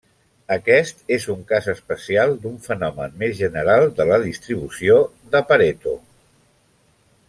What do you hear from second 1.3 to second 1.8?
un cas